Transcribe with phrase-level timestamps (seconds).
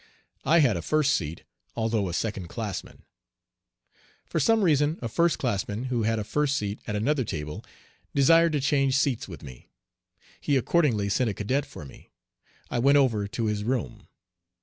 [0.45, 1.43] I had a first seat,
[1.75, 3.03] although a second classman.
[4.25, 7.63] For some reason a first classman, who had a first seat at another table,
[8.15, 9.69] desired to change seats with me.
[10.39, 12.09] He accordingly sent a cadet for me.
[12.71, 14.07] I went over to his room.